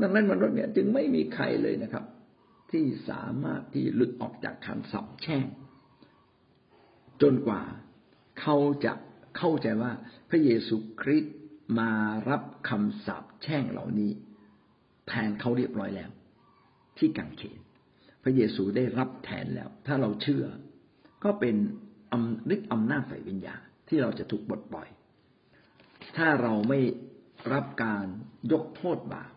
[0.00, 2.04] ดังนั้นมนุษย์เนี่ยจึงไม่มีใครเลยนะครับ
[2.72, 5.44] ที่สามารถที่หลุดออกจากคำสาปแช่ง
[7.22, 7.62] จนกว่า
[8.40, 8.92] เขาจะ
[9.36, 9.92] เข้าใจว่า
[10.30, 11.36] พระเยซูคริสต์
[11.78, 11.92] มา
[12.28, 14.10] รับคำสาปแช่งเหล่านี้
[15.08, 16.10] แทนเขาเรียบร้อยแล้ว
[16.98, 17.58] ที่กังเขน
[18.22, 20.44] พระเยซูได้รับแทนแล้ว ถ้าเราเชื่อ
[21.24, 21.56] ก็เป็น
[22.12, 24.88] อำฤทธิ์อำนาจฝ่ายวิญญาณที่เราจะถูกบดปล่อย
[26.16, 26.80] ถ้าเราไม่
[27.52, 28.04] รับการ
[28.52, 29.32] ยกโทษบาป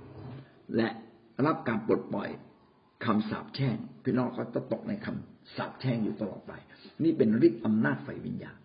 [0.75, 0.89] และ
[1.45, 2.29] รับการปลดปล่อย
[3.05, 6.53] คำสาปแช่งพี่น้องก็จะตกในคำสาปแช่งอยู่ตลอดไป
[7.03, 8.57] นี่เป็นฤทธิ์อำนาจฝ่ายวิญญาณ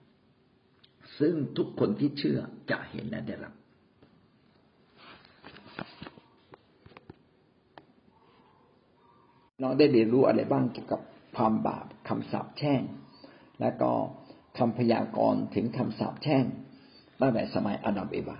[1.18, 2.38] ซึ่งทุกคนที่เชื่อ
[2.70, 3.54] จะเห็นและได้รับ
[9.62, 11.00] น้องได้เรียนรู้อะไรบ้างเกี่ยวกับ
[11.36, 12.82] ความบาปคำสาปแช่ง
[13.60, 13.90] และก็
[14.58, 16.44] คำพยากรณ์ถึงคำสาปแช่ง
[17.20, 18.38] ตั้งแต่สมัยอาดัมเอวา